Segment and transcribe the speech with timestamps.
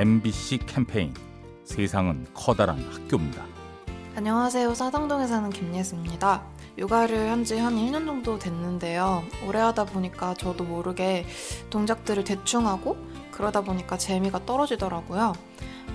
[0.00, 1.12] MBC 캠페인
[1.62, 3.44] 세상은 커다란 학교입니다.
[4.16, 4.72] 안녕하세요.
[4.74, 6.42] 사당동에 사는 김예수입니다.
[6.78, 9.22] 요가를 한 지 한 1년 정도 됐는데요.
[9.46, 11.26] 오래 하다 보니까 저도 모르게
[11.68, 12.96] 동작들을 대충 하고
[13.30, 15.34] 그러다 보니까 재미가 떨어지더라고요.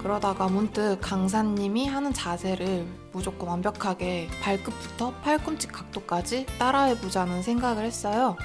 [0.03, 8.35] 그러다가 문득 강사님이 하는 자세를 무조건 완벽하게 발끝부터 팔꿈치 각도까지 따라해보자는 생각을 했어요.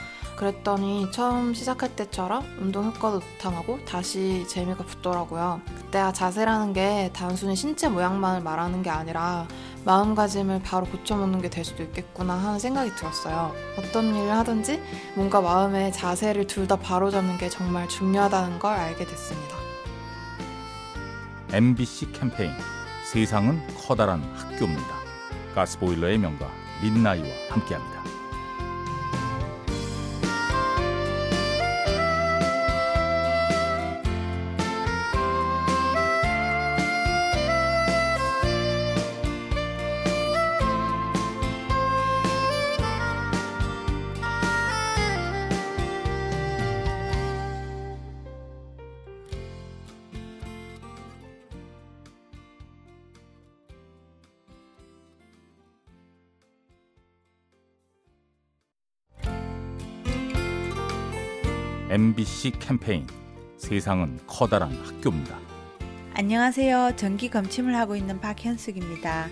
[0.40, 5.60] 그랬더니 처음 시작할 때처럼 운동 효과도 나타나고 다시 재미가 붙더라고요.
[5.76, 9.46] 그때 아, 자세라는 게 단순히 신체 모양만을 말하는 게 아니라
[9.84, 13.52] 마음가짐을 바로 고쳐먹는 게 될 수도 있겠구나 하는 생각이 들었어요.
[13.76, 14.82] 어떤 일을 하든지
[15.14, 19.56] 뭔가 마음의 자세를 둘 다 바로잡는 게 정말 중요하다는 걸 알게 됐습니다.
[21.52, 22.52] MBC 캠페인
[23.12, 24.86] 세상은 커다란 학교입니다.
[25.54, 26.48] 가스보일러의 명가
[26.82, 28.09] 민나이와 함께합니다.
[61.90, 63.04] MBC 캠페인
[63.56, 65.36] 세상은 커다란 학교입니다.
[66.14, 66.92] 안녕하세요.
[66.94, 69.26] 전기 검침을 하고 있는 박현숙입니다.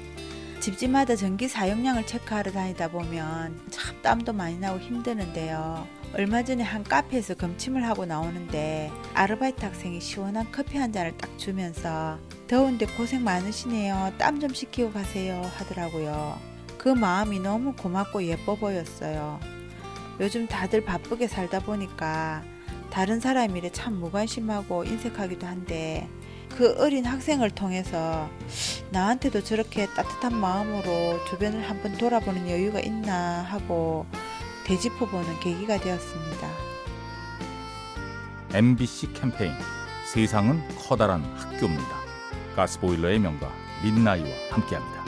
[0.59, 5.87] 집집마다 전기 사용량을 체크하러 다니다 보면 참 땀도 많이 나고 힘드는데요.
[6.15, 12.19] 얼마 전에 한 카페에서 검침을 하고 나오는데 아르바이트 학생이 시원한 커피 한 잔을 딱 주면서
[12.49, 14.15] 더운데 고생 많으시네요.
[14.19, 16.37] 땀 좀 식히고 가세요 하더라고요.
[16.77, 19.58] 그 마음이 너무 고맙고 예뻐 보였어요.
[20.21, 22.43] 요즘 다들 바쁘게 살다 보니까
[22.91, 26.09] 다른 사람 일에 참 무관심하고 인색하기도 한데
[26.57, 28.29] 그 어린 학생을 통해서
[28.91, 34.07] 나한테도 저렇게 따뜻한 마음으로 주변을 한번 돌아보는 여유가 있나 하고
[34.65, 36.49] 되짚어보는 계기가 되었습니다.
[38.55, 39.53] MBC 캠페인
[40.13, 41.99] 세상은 커다란 학교입니다.
[42.57, 43.53] 가스보일러의 명가
[43.85, 45.08] 민나이와 함께합니다.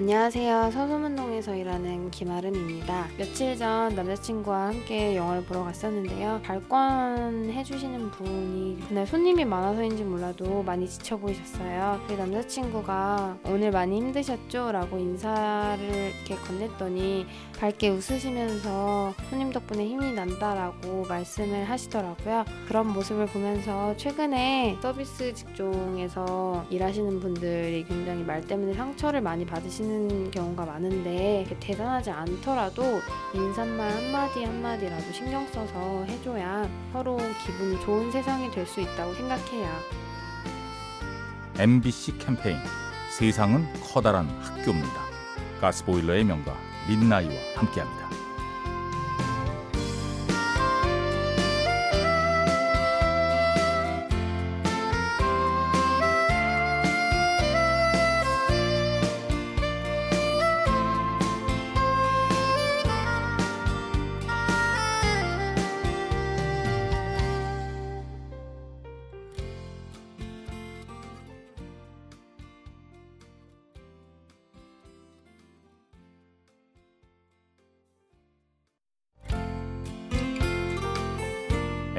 [0.00, 0.70] 안녕하세요.
[0.70, 3.08] 서소문동에서 일하는 김아름입니다.
[3.18, 6.40] 며칠 전 남자친구와 함께 영화를 보러 갔었는데요.
[6.42, 12.00] 발권 해주시는 분이 그날 손님이 많아서인지 몰라도 많이 지쳐 보이셨어요.
[12.08, 14.72] 그 남자친구가 오늘 많이 힘드셨죠?
[14.72, 17.26] 라고 인사를 이렇게 건넸더니
[17.58, 22.46] 밝게 웃으시면서 손님 덕분에 힘이 난다라고 말씀을 하시더라고요.
[22.66, 30.30] 그런 모습을 보면서 최근에 서비스 직종에서 일하시는 분들이 굉장히 말 때문에 상처를 많이 받으시는 하시는
[30.30, 33.00] 경우가 많은데 대단하지 않더라도
[33.34, 39.68] 인사말 한마디 한마디라도 신경 써서 해줘야 서로 기분이 좋은 세상이 될 수 있다고 생각해요.
[41.58, 42.56] MBC 캠페인
[43.18, 45.02] 세상은 커다란 학교입니다.
[45.60, 46.54] 가스보일러의 명가
[46.88, 48.19] 민나이와 함께합니다.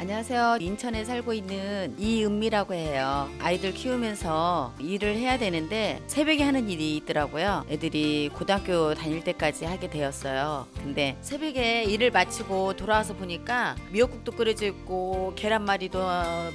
[0.00, 0.58] 안녕하세요.
[0.60, 3.28] 인천에 살고 있는 이은미라고 해요.
[3.40, 7.64] 아이들 키우면서 일을 해야 되는데 새벽에 하는 일이 있더라고요.
[7.68, 10.68] 애들이 고등학교 다닐 때까지 하게 되었어요.
[10.76, 15.98] 근데 새벽에 일을 마치고 돌아와서 보니까 미역국도 끓여져 있고 계란말이도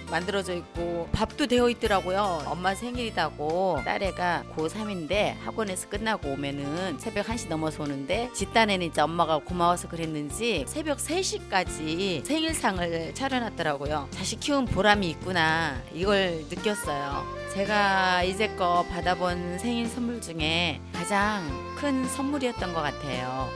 [0.10, 2.44] 만들어져 있고 밥도 되어 있더라고요.
[2.46, 9.89] 엄마 생일이다고 딸애가 고3인데 학원에서 끝나고 오면은 새벽 1시 넘어서 오는데 집단에는 이제 엄마가 고마워서
[9.89, 14.08] 그랬는지 새벽 3시까지 생일상을 차려 차려놨더라고요.
[14.12, 17.26] 자식 키운 보람이 있구나 이걸 느꼈어요.
[17.54, 21.44] 제가 이제껏 받아본 생일 선물 중에 가장
[21.78, 23.50] 큰 선물이었던 것 같아요.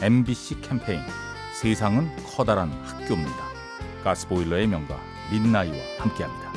[0.00, 1.00] MBC 캠페인
[1.54, 3.50] 세상은 커다란 학교입니다.
[4.04, 4.98] 가스보일러의 명가
[5.30, 6.50] 민나이와 함께합니다.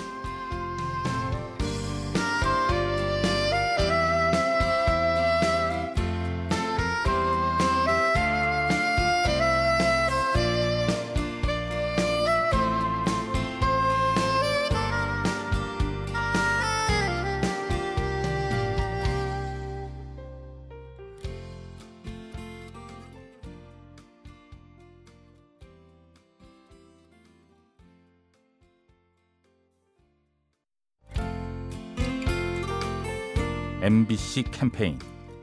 [33.84, 34.98] MBC 캠페인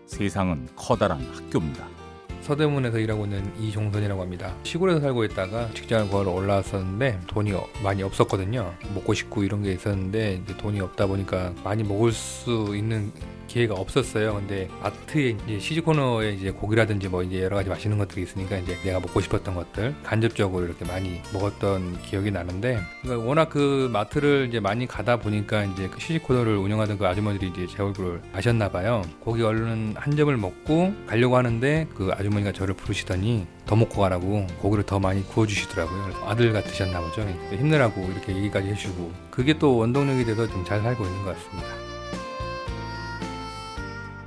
[0.06, 1.86] 세상은 커다란 학교입니다.
[2.40, 4.54] 서대문에서 일하고 있는 이종선이라고 합니다.
[4.62, 8.72] 시골에서 살고 있다가 직장을 구하러 올라왔었는데 돈이 어- 많이 없었거든요.
[8.94, 13.12] 먹고 싶고 이런 게 있었는데 돈이 없다 보니까 많이 먹을 수 있는
[13.50, 14.34] 기회가 없었어요.
[14.34, 18.76] 근데 마트에 이제 시즈 코너에 이제 고기라든지 뭐 이제 여러 가지 맛있는 것들이 있으니까 이제
[18.84, 24.60] 내가 먹고 싶었던 것들 간접적으로 이렇게 많이 먹었던 기억이 나는데 그러니까 워낙 그 마트를 이제
[24.60, 29.02] 많이 가다 보니까 이제 그 시즈 코너를 운영하던 그 아주머니들이 이제 제 얼굴을 아셨나 봐요.
[29.18, 34.84] 고기 얼른 한 점을 먹고 가려고 하는데 그 아주머니가 저를 부르시더니 더 먹고 가라고 고기를
[34.84, 36.14] 더 많이 구워주시더라고요.
[36.24, 37.22] 아들 같으셨나 보죠.
[37.22, 41.89] 그러니까 힘내라고 이렇게 얘기까지 해주고 그게 또 원동력이 돼서 좀 잘 살고 있는 것 같습니다.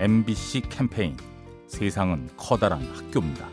[0.00, 1.16] MBC 캠페인
[1.66, 3.48] 세상은 커다란 학교입니다.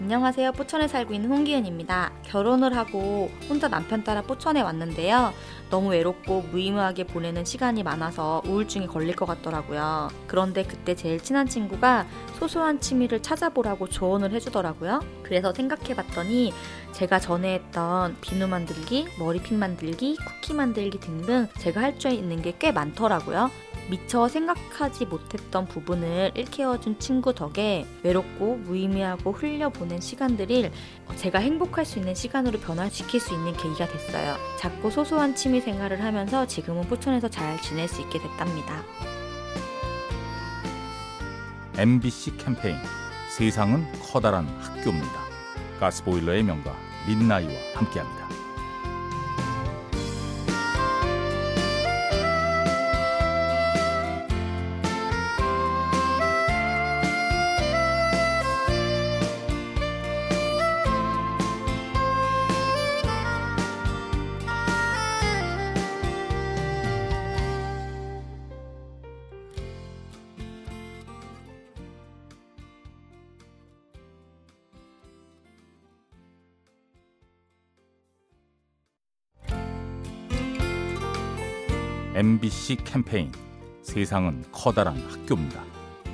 [0.00, 0.52] 안녕하세요.
[0.52, 2.12] 포천에 살고 있는 홍기은입니다.
[2.24, 5.32] 결혼을 하고 혼자 남편 따라 포천에 왔는데요.
[5.68, 10.08] 너무 외롭고 무의미하게 보내는 시간이 많아서 우울증에 걸릴 것 같더라고요.
[10.26, 12.06] 그런데 그때 제일 친한 친구가
[12.38, 15.00] 소소한 취미를 찾아보라고 조언을 해주더라고요.
[15.22, 16.52] 그래서 생각해봤더니
[16.92, 22.54] 제가 전에 했던 비누 만들기, 머리핀 만들기, 쿠키 만들기 등등 제가 할 줄 있는 게
[22.58, 23.50] 꽤 많더라고요.
[23.90, 30.70] 미처 생각하지 못했던 부분을 일깨워준 친구 덕에 외롭고 무의미하고 흘려보낸 시간들을
[31.16, 34.36] 제가 행복할 수 있는 시간으로 변화시킬 수 있는 계기가 됐어요.
[34.58, 38.82] 작고 소소한 취미 생활을 하면서 지금은 포천에서 잘 지낼 수 있게 됐답니다.
[41.76, 42.76] MBC 캠페인
[43.36, 45.20] 세상은 커다란 학교입니다.
[45.80, 46.76] 가스보일러의 명가
[47.06, 48.39] 민나이와 함께합니다.
[82.20, 83.32] MBC 캠페인
[83.80, 85.62] 세상은 커다란 학교입니다.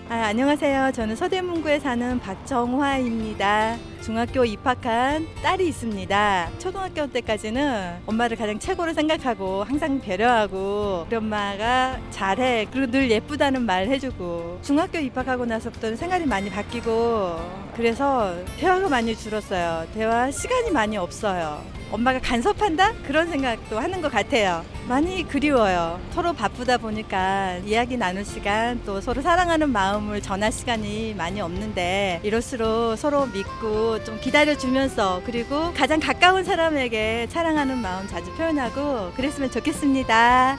[0.09, 0.93] 아, 안녕하세요.
[0.93, 3.77] 저는 서대문구에 사는 박정화입니다.
[4.03, 6.51] 중학교 입학한 딸이 있습니다.
[6.61, 12.69] 초등학교 때까지는 엄마를 가장 최고로 생각하고 항상 배려하고 우리 엄마가 잘해.
[12.71, 17.37] 그리고 늘 예쁘다는 말 해주고 중학교 입학하고 나서부터는 생활이 많이 바뀌고
[17.75, 19.89] 그래서 대화가 많이 줄었어요.
[19.93, 21.65] 대화 시간이 많이 없어요.
[21.91, 22.93] 엄마가 간섭한다?
[23.09, 24.65] 그런 생각도 하는 것 같아요.
[24.89, 26.01] 많이 그리워요.
[26.13, 32.97] 서로 바쁘다 보니까 이야기 나눌 시간 또 서로 사랑하는 마음을 전할 시간이 많이 없는데 이럴수록
[32.97, 40.57] 서로 믿고 좀 기다려주면서 그리고 가장 가까운 사람에게 사랑하는 마음 자주 표현하고 그랬으면 좋겠습니다.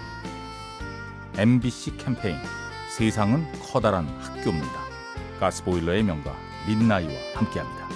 [1.38, 2.36] MBC 캠페인
[2.90, 4.88] 세상은 커다란 학교입니다.
[5.40, 6.36] 가스보일러의 명가
[6.68, 7.87] 민나이와 함께합니다.